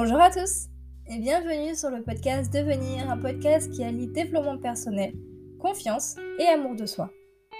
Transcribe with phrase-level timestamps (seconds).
[0.00, 0.68] Bonjour à tous
[1.08, 5.12] et bienvenue sur le podcast Devenir, un podcast qui allie développement personnel,
[5.58, 7.10] confiance et amour de soi.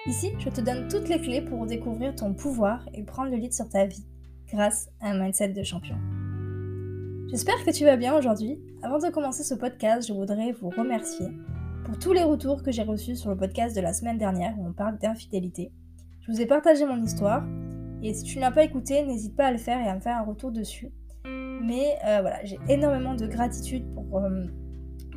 [0.06, 3.52] Ici, je te donne toutes les clés pour découvrir ton pouvoir et prendre le lead
[3.52, 4.06] sur ta vie
[4.52, 5.96] grâce à un mindset de champion.
[7.28, 8.60] J'espère que tu vas bien aujourd'hui.
[8.84, 11.26] Avant de commencer ce podcast, je voudrais vous remercier
[11.86, 14.68] pour tous les retours que j'ai reçus sur le podcast de la semaine dernière où
[14.68, 15.72] on parle d'infidélité.
[16.20, 17.44] Je vous ai partagé mon histoire
[18.00, 20.00] et si tu ne l'as pas écouté, n'hésite pas à le faire et à me
[20.00, 20.92] faire un retour dessus.
[21.60, 24.46] Mais euh, voilà, j'ai énormément de gratitude pour, euh,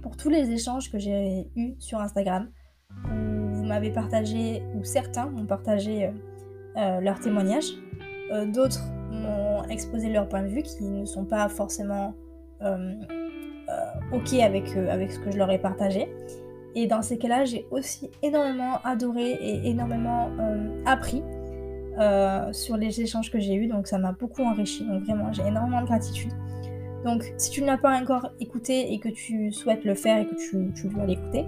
[0.01, 2.49] pour tous les échanges que j'ai eus sur Instagram.
[3.05, 6.11] Vous m'avez partagé, ou certains m'ont partagé
[6.77, 7.71] euh, leurs témoignages.
[8.53, 8.81] D'autres
[9.11, 12.15] m'ont exposé leur point de vue qui ne sont pas forcément
[14.13, 16.07] ok avec, avec ce que je leur ai partagé.
[16.75, 20.29] Et dans ces cas-là, j'ai aussi énormément adoré et énormément
[20.85, 21.23] appris
[22.01, 24.83] euh, sur les échanges que j'ai eus, donc ça m'a beaucoup enrichi.
[24.85, 26.31] Donc vraiment, j'ai énormément de gratitude.
[27.05, 30.25] Donc si tu ne l'as pas encore écouté et que tu souhaites le faire et
[30.25, 31.45] que tu, veux l'écouter,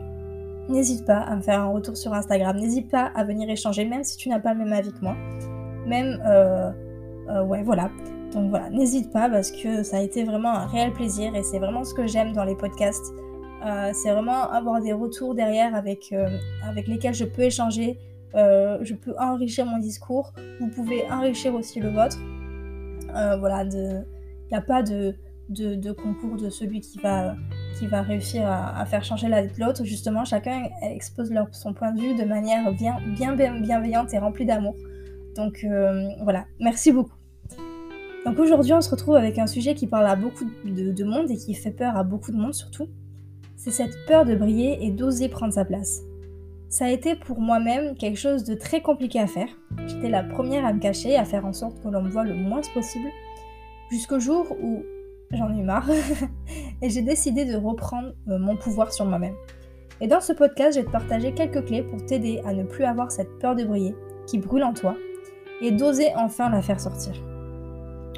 [0.69, 2.57] n'hésite pas à me faire un retour sur Instagram.
[2.57, 5.15] N'hésite pas à venir échanger, même si tu n'as pas le même avis que moi.
[5.87, 6.71] Même, euh,
[7.29, 7.89] euh, ouais, voilà.
[8.31, 11.59] Donc voilà, n'hésite pas parce que ça a été vraiment un réel plaisir et c'est
[11.59, 13.13] vraiment ce que j'aime dans les podcasts.
[13.93, 16.13] c'est vraiment avoir des retours derrière avec,
[16.67, 17.97] avec lesquels je peux échanger,
[18.35, 22.17] je peux enrichir mon discours, vous pouvez enrichir aussi le vôtre.
[23.15, 24.05] Euh, voilà, il
[24.51, 25.15] n'y a pas de,
[25.49, 27.35] de, concours de celui qui va,
[28.01, 29.83] réussir à, faire changer l'autre.
[29.83, 34.75] Justement, chacun expose son point de vue de manière bien, bien, bienveillante et remplie d'amour.
[35.35, 37.15] Donc euh, voilà, merci beaucoup.
[38.25, 41.35] Donc aujourd'hui, on se retrouve avec un sujet qui parle à beaucoup de monde et
[41.35, 42.87] qui fait peur à beaucoup de monde surtout.
[43.57, 46.01] C'est cette peur de briller et d'oser prendre sa place
[46.73, 49.47] ça a été pour moi-même quelque chose de très compliqué à faire.
[49.85, 52.33] J'étais la première à me cacher, à faire en sorte que l'on me voit le
[52.33, 53.09] moins possible,
[53.91, 54.81] jusqu'au jour où
[55.31, 55.87] j'en ai marre
[56.81, 59.35] et j'ai décidé de reprendre euh, mon pouvoir sur moi-même.
[60.01, 62.85] Et dans ce podcast, je vais te partager quelques clés pour t'aider à ne plus
[62.85, 63.93] avoir cette peur de briller
[64.25, 64.95] qui brûle en toi
[65.61, 67.13] et d'oser enfin la faire sortir.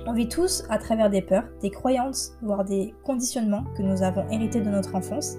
[0.07, 4.25] On vit tous à travers des peurs, des croyances, voire des conditionnements que nous avons
[4.29, 5.35] hérités de notre enfance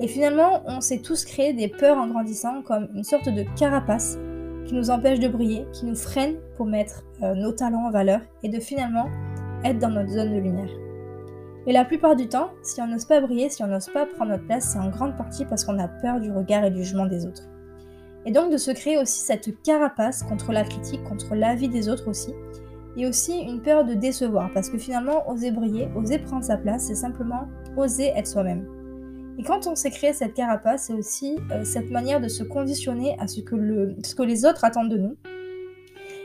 [0.00, 4.16] et finalement, on s'est tous créé des peurs en grandissant comme une sorte de carapace
[4.66, 8.20] qui nous empêche de briller, qui nous freine pour mettre euh, nos talents en valeur
[8.42, 9.06] et de finalement
[9.64, 10.70] être dans notre zone de lumière.
[11.66, 14.30] Et la plupart du temps, si on n'ose pas briller, si on n'ose pas prendre
[14.32, 17.06] notre place, c'est en grande partie parce qu'on a peur du regard et du jugement
[17.06, 17.48] des autres.
[18.24, 22.08] Et donc de se créer aussi cette carapace contre la critique, contre l'avis des autres
[22.08, 22.32] aussi,
[22.96, 26.84] et aussi une peur de décevoir, parce que finalement, oser briller, oser prendre sa place,
[26.86, 28.77] c'est simplement oser être soi-même.
[29.38, 33.16] Et quand on s'est créé cette carapace, c'est aussi euh, cette manière de se conditionner
[33.20, 35.16] à ce que, ce que les autres attendent de nous.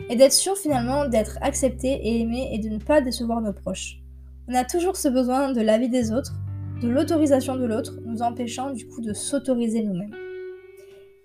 [0.10, 4.00] Et d'être sûr finalement d'être accepté et aimé et de ne pas décevoir nos proches.
[4.48, 6.34] On a toujours ce besoin de l'avis des autres,
[6.82, 10.16] de l'autorisation de l'autre, nous empêchant du coup de s'autoriser nous-mêmes.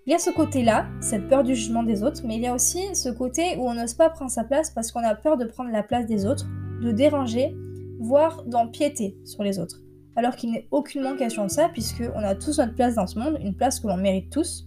[0.06, 2.54] Il y a ce côté-là, cette peur du jugement des autres, mais il y a
[2.54, 5.46] aussi ce côté où on n'ose pas prendre sa place parce qu'on a peur de
[5.46, 6.46] prendre la place des autres,
[6.82, 7.56] de déranger,
[7.98, 9.80] voire d'empiéter sur les autres
[10.18, 13.38] alors qu'il n'est aucunement question de ça, puisqu'on a tous notre place dans ce monde,
[13.40, 14.66] une place que l'on mérite tous.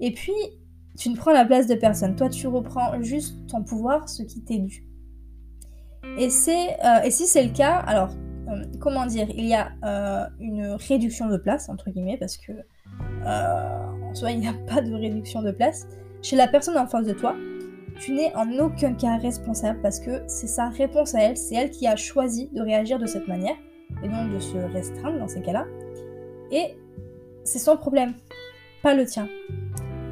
[0.00, 0.32] Et puis,
[0.98, 2.16] tu ne prends la place de personne.
[2.16, 4.84] Toi, tu reprends juste ton pouvoir, ce qui t'est dû.
[6.18, 8.10] Et, c'est, euh, et si c'est le cas, alors,
[8.48, 12.50] euh, comment dire, il y a euh, une réduction de place, entre guillemets, parce que
[13.24, 15.86] en soi, il n'y a pas de réduction de place.
[16.22, 17.36] Chez la personne en face de toi,
[18.00, 21.70] tu n'es en aucun cas responsable parce que c'est sa réponse à elle, c'est elle
[21.70, 23.54] qui a choisi de réagir de cette manière
[24.02, 25.66] et donc de se restreindre dans ces cas-là.
[26.50, 26.76] Et
[27.44, 28.14] c'est son problème,
[28.82, 29.28] pas le tien.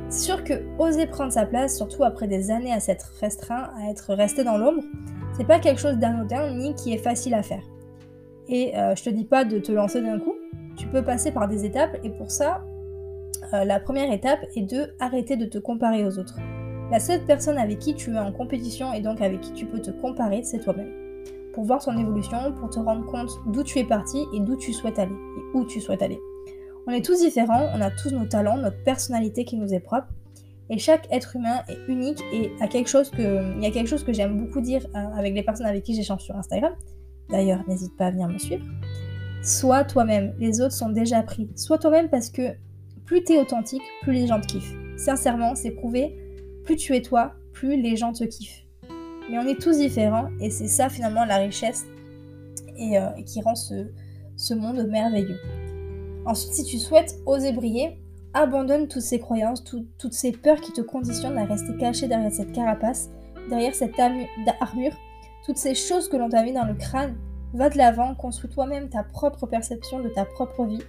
[0.08, 3.90] C'est sûr que oser prendre sa place, surtout après des années à s'être restreint, à
[3.90, 4.82] être resté dans l'ombre,
[5.36, 7.62] c'est pas quelque chose d'anodin ni qui est facile à faire.
[8.48, 10.34] Et euh, je te dis pas de te lancer d'un coup,
[10.76, 12.62] tu peux passer par des étapes et pour ça,
[13.52, 16.38] euh, la première étape est de arrêter de te comparer aux autres.
[16.90, 19.80] La seule personne avec qui tu es en compétition et donc avec qui tu peux
[19.80, 21.03] te comparer, c'est toi-même
[21.54, 24.72] pour voir ton évolution, pour te rendre compte d'où tu es parti et d'où tu
[24.72, 26.20] souhaites aller et où tu souhaites aller.
[26.86, 30.08] On est tous différents, on a tous nos talents, notre personnalité qui nous est propre.
[30.70, 33.86] Et chaque être humain est unique et a quelque chose que, il y a quelque
[33.86, 36.74] chose que j'aime beaucoup dire euh, avec les personnes avec qui j'échange sur Instagram.
[37.30, 38.64] D'ailleurs, n'hésite pas à venir me suivre.
[39.42, 41.50] Sois toi-même, les autres sont déjà pris.
[41.54, 42.54] Sois toi-même parce que
[43.04, 44.74] plus tu es authentique, plus les gens te kiffent.
[44.96, 46.16] Sincèrement, c'est prouvé,
[46.64, 48.63] plus tu es toi, plus les gens te kiffent.
[49.30, 51.86] Mais on est tous différents et c'est ça finalement la richesse
[52.76, 55.38] et euh, qui rend ce, monde merveilleux.
[56.26, 57.98] Ensuite, si tu souhaites oser briller,
[58.32, 62.52] abandonne toutes ces croyances, toutes ces peurs qui te conditionnent à rester caché derrière cette
[62.52, 63.10] carapace,
[63.48, 63.98] derrière cette
[64.60, 64.96] armure,
[65.44, 67.14] toutes ces choses que l'on t'a mis dans le crâne
[67.54, 70.82] Va de l'avant, construis toi-même ta propre perception de ta propre vie.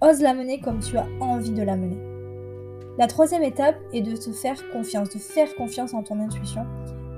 [0.00, 1.98] Ose la mener comme tu as envie de la mener.
[2.96, 6.64] La troisième étape est de te faire confiance, de faire confiance en ton intuition,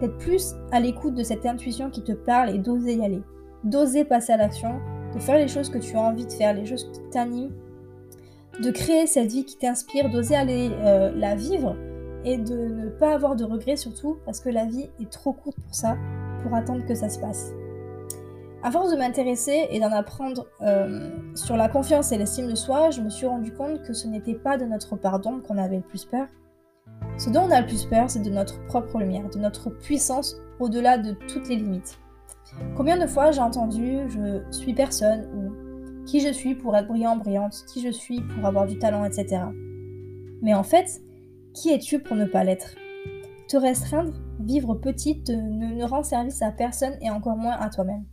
[0.00, 3.22] d'être plus à l'écoute de cette intuition qui te parle et d'oser y aller,
[3.64, 4.80] d'oser passer à l'action,
[5.14, 7.52] de faire les choses que tu as envie de faire, les choses qui t'animent,
[8.62, 11.76] de créer cette vie qui t'inspire, d'oser aller euh, la vivre
[12.24, 15.58] et de ne pas avoir de regrets surtout parce que la vie est trop courte
[15.60, 15.96] pour ça,
[16.42, 17.52] pour attendre que ça se passe.
[18.62, 22.90] À force de m'intéresser et d'en apprendre euh, sur la confiance et l'estime de soi,
[22.90, 25.76] je me suis rendu compte que ce n'était pas de notre part d'ombre qu'on avait
[25.76, 26.26] le plus peur.
[27.18, 30.36] Ce dont on a le plus peur, c'est de notre propre lumière, de notre puissance
[30.60, 31.98] au-delà de toutes les limites.
[32.76, 37.16] Combien de fois j'ai entendu je suis personne ou qui je suis pour être brillant,
[37.16, 39.42] brillante, qui je suis pour avoir du talent, etc.
[40.42, 41.02] Mais en fait,
[41.54, 42.76] qui es-tu pour ne pas l'être?
[43.48, 48.04] Te restreindre, vivre petite, ne, ne rend service à personne et encore moins à toi-même.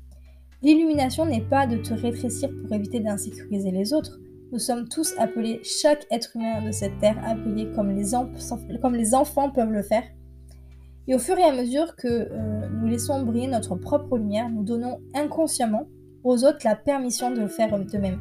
[0.64, 4.20] L'illumination n'est pas de te rétrécir pour éviter d'insécuriser les autres.
[4.52, 9.50] Nous sommes tous appelés, chaque être humain de cette terre, à briller comme les, enfants
[9.50, 10.04] peuvent le faire.
[11.08, 14.64] Et au fur et à mesure que euh, nous laissons briller notre propre lumière, nous
[14.64, 15.88] donnons inconsciemment
[16.24, 18.20] aux autres la permission de le faire d'eux-mêmes.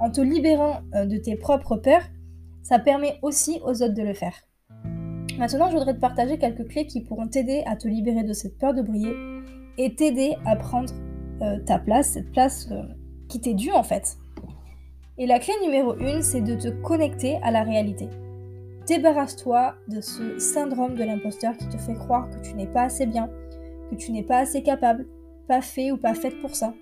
[0.00, 2.04] En te libérant euh, de tes propres peurs,
[2.62, 4.34] ça permet aussi aux autres de le faire.
[5.38, 8.56] Maintenant, je voudrais te partager quelques clés qui pourront t'aider à te libérer de cette
[8.58, 9.14] peur de briller
[9.76, 10.92] et t'aider à prendre
[11.42, 12.68] euh, ta place, cette place
[13.28, 14.16] qui t'est due en fait.
[15.18, 18.08] Et la clé numéro une, c'est de te connecter à la réalité.
[18.86, 23.06] Débarrasse-toi de ce syndrome de l'imposteur qui te fait croire que tu n'es pas assez
[23.06, 23.30] bien,
[23.90, 25.06] que tu n'es pas assez capable,
[25.48, 26.74] pas fait ou pas faite pour ça.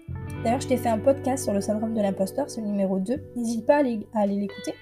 [0.42, 3.22] D'ailleurs, je t'ai fait un podcast sur le syndrome de l'imposteur, c'est le numéro 2.
[3.36, 4.74] N'hésite pas à aller l'écouter.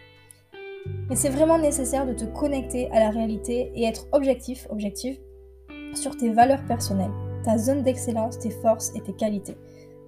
[1.08, 5.18] Mais c'est vraiment nécessaire de te connecter à la réalité et être objectif, objective,
[5.94, 7.12] sur tes valeurs personnelles
[7.42, 9.56] ta zone d'excellence, tes forces et tes qualités.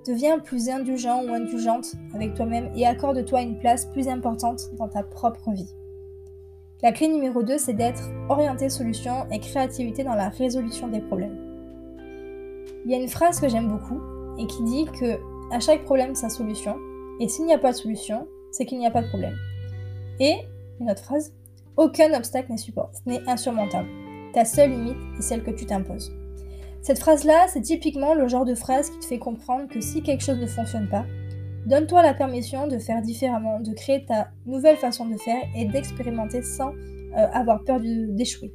[0.06, 5.03] Deviens plus indulgent ou indulgente avec toi-même et accorde-toi une place plus importante dans ta
[5.03, 5.75] propre vie.
[6.83, 11.39] La clé numéro 2, c'est d'être orienté solution et créativité dans la résolution des problèmes.
[12.85, 13.99] Il y a une phrase que j'aime beaucoup
[14.39, 15.19] et qui dit que
[15.51, 16.77] à chaque problème sa solution
[17.21, 19.37] et s'il n'y a pas de solution, c'est qu'il n'y a pas de problème.
[20.21, 20.37] Et
[20.81, 21.33] une autre phrase,
[21.79, 22.53] aucun obstacle
[23.06, 23.89] n'est insurmontable.
[24.35, 26.12] Ta seule limite est celle que tu t'imposes.
[26.84, 30.22] Cette phrase-là, c'est typiquement le genre de phrase qui te fait comprendre que si quelque
[30.22, 31.06] chose ne fonctionne pas,
[31.64, 36.42] donne-toi la permission de faire différemment, de créer ta nouvelle façon de faire et d'expérimenter
[36.42, 38.52] sans euh, avoir peur d'échouer.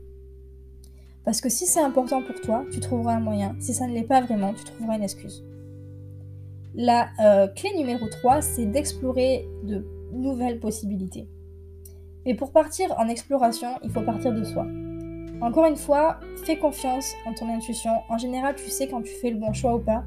[1.26, 3.56] Parce que si c'est important pour toi, tu trouveras un moyen.
[3.60, 5.44] Si ça ne l'est pas vraiment, tu trouveras une excuse.
[6.76, 9.84] La euh, clé numéro 3, c'est d'explorer de
[10.14, 11.28] nouvelles possibilités.
[12.28, 14.68] Mais pour partir en exploration, il faut partir de soi.
[15.42, 17.92] Encore une fois, fais confiance en ton intuition.
[18.10, 20.04] En général, tu sais quand tu fais le bon choix ou pas.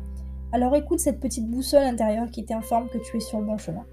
[0.52, 3.87] Alors écoute cette petite boussole intérieure qui t'informe que tu es sur le bon chemin.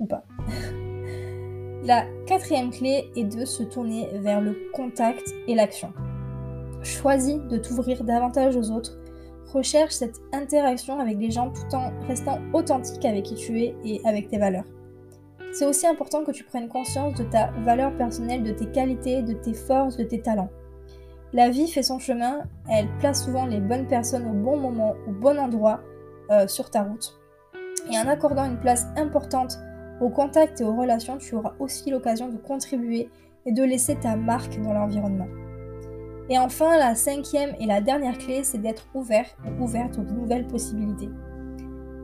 [0.00, 0.24] Ou pas.
[1.84, 5.92] La quatrième clé est de se tourner vers le contact et l'action.
[6.82, 8.98] Choisis de t'ouvrir davantage aux autres.
[9.52, 14.00] Recherche cette interaction avec les gens tout en restant authentique avec qui tu es et
[14.04, 14.64] avec tes valeurs.
[15.52, 19.34] C'est aussi important que tu prennes conscience de ta valeur personnelle, de tes qualités, de
[19.34, 20.50] tes forces, de tes talents.
[21.34, 25.10] La vie fait son chemin, elle place souvent les bonnes personnes au bon moment, au
[25.10, 25.80] bon endroit
[26.30, 27.18] euh, sur ta route.
[27.90, 29.58] Et en accordant une place importante
[30.00, 33.10] au contact et aux relations, tu auras aussi l'occasion de contribuer
[33.46, 35.26] et de laisser ta marque dans l'environnement.
[36.30, 40.46] Et enfin, la cinquième et la dernière clé, c'est d'être ouvert ou ouverte aux nouvelles
[40.46, 41.10] possibilités.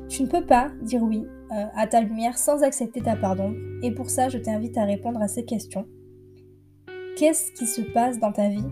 [0.09, 3.57] Tu ne peux pas dire oui euh, à ta lumière sans accepter ta part d'ombre,
[3.85, 5.87] et pour ça, je t'invite à répondre à ces questions.
[7.17, 8.67] Qu'est-ce qui se passe dans ta vie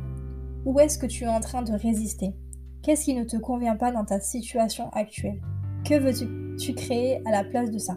[0.64, 2.34] où est-ce que tu es en train de résister?
[2.82, 5.40] Qu'est-ce qui ne te convient pas dans ta situation actuelle?
[5.84, 6.74] Que veux-tu?
[6.74, 7.96] Créer à la place de ça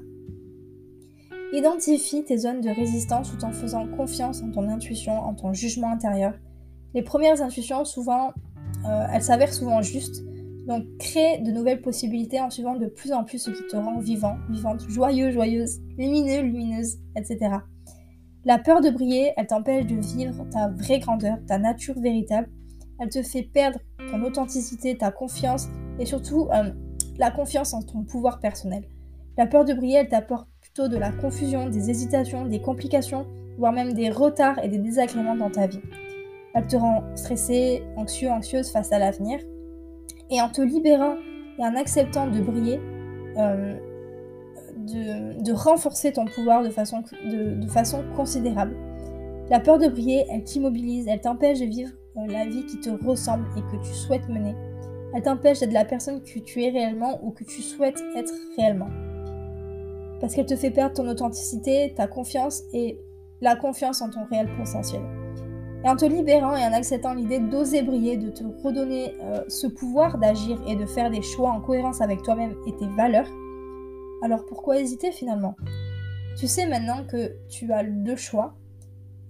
[1.53, 5.91] Identifie tes zones de résistance tout en faisant confiance en ton intuition, en ton jugement
[5.91, 6.33] intérieur.
[6.93, 8.31] Les premières intuitions, souvent,
[8.85, 10.23] euh, elles s'avèrent souvent justes.
[10.67, 13.99] Donc, crée de nouvelles possibilités en suivant de plus en plus ce qui te rend
[13.99, 17.57] vivant, vivante, joyeux, joyeuse, lumineux, lumineuse, etc.
[18.43, 22.49] La peur de briller, elle t'empêche de vivre ta vraie grandeur, ta nature véritable.
[22.99, 23.79] Elle te fait perdre
[24.09, 25.67] ton authenticité, ta confiance
[25.99, 26.71] et surtout euh,
[27.19, 28.83] la confiance en ton pouvoir personnel.
[29.37, 33.73] La peur de briller, elle t'apporte plutôt de la confusion, des hésitations, des complications, voire
[33.73, 35.81] même des retards et des désagréments dans ta vie.
[36.55, 39.39] Elle te rend stressé, anxieux, anxieuse face à l'avenir.
[40.31, 41.15] Et en te libérant
[41.59, 42.79] et en acceptant de briller,
[43.37, 43.77] euh,
[44.85, 48.75] de, renforcer ton pouvoir de façon, de, façon considérable.
[49.49, 52.89] La peur de briller, elle t'immobilise, elle t'empêche de vivre euh, la vie qui te
[52.89, 54.55] ressemble et que tu souhaites mener.
[55.13, 58.89] Elle t'empêche d'être la personne que tu es réellement ou que tu souhaites être réellement.
[60.21, 63.01] Parce qu'elle te fait perdre ton authenticité, ta confiance et
[63.41, 65.01] la confiance en ton réel potentiel.
[65.83, 69.65] Et en te libérant et en acceptant l'idée d'oser briller, de te redonner euh, ce
[69.65, 73.27] pouvoir d'agir et de faire des choix en cohérence avec toi-même et tes valeurs,
[74.21, 75.55] alors pourquoi hésiter finalement?
[76.37, 78.55] Tu sais maintenant que tu as deux choix,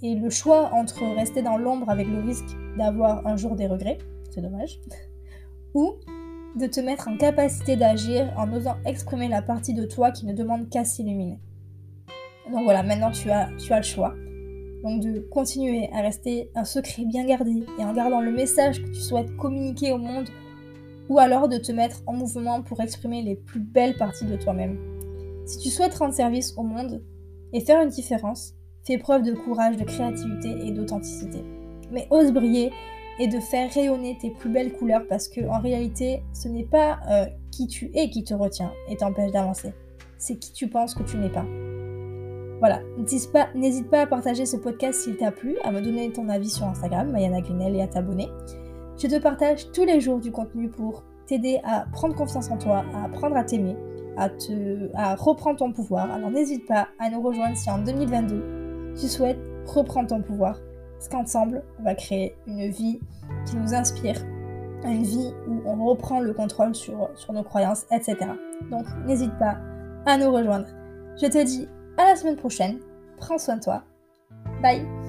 [0.03, 3.99] et le choix entre rester dans l'ombre avec le risque d'avoir un jour des regrets,
[4.31, 4.79] c'est dommage,
[5.73, 5.95] ou
[6.55, 10.33] de te mettre en capacité d'agir en osant exprimer la partie de toi qui ne
[10.33, 11.39] demande qu'à s'illuminer.
[12.51, 14.13] Donc voilà, maintenant tu as, tu as le choix.
[14.83, 18.87] Donc de continuer à rester un secret bien gardé et en gardant le message que
[18.87, 20.27] tu souhaites communiquer au monde,
[21.11, 24.79] ou alors de te mettre en mouvement pour exprimer les plus belles parties de toi-même.
[25.45, 27.03] Si tu souhaites rendre service au monde
[27.51, 28.53] et faire une différence,
[28.87, 31.43] fais preuve de courage, de créativité et d'authenticité.
[31.91, 32.71] Mais ose briller
[33.19, 37.01] et de faire rayonner tes plus belles couleurs parce que en réalité, ce n'est pas
[37.09, 39.73] euh, qui tu es qui te retient et t'empêche d'avancer.
[40.17, 41.45] C'est qui tu penses que tu n'es pas.
[42.59, 42.79] Voilà,
[43.53, 46.67] n'hésite pas, à partager ce podcast s'il t'a plu, à me donner ton avis sur
[46.67, 48.29] Instagram, Mayana Gunel, et à t'abonner.
[49.01, 52.83] Je te partage tous les jours du contenu pour t'aider à prendre confiance en toi,
[52.93, 53.75] à apprendre à t'aimer,
[54.15, 56.11] à, te, à reprendre ton pouvoir.
[56.11, 60.59] Alors n'hésite pas à nous rejoindre si en 2022 tu souhaites reprendre ton pouvoir,
[60.93, 62.99] parce qu'ensemble, on va créer une vie
[63.47, 64.17] qui nous inspire,
[64.83, 68.17] une vie où on reprend le contrôle sur, sur nos croyances, etc.
[68.69, 69.57] Donc n'hésite pas
[70.05, 70.67] à nous rejoindre.
[71.19, 71.67] Je te dis
[71.97, 72.77] à la semaine prochaine.
[73.17, 73.83] Prends soin de toi.
[74.61, 75.00] Bye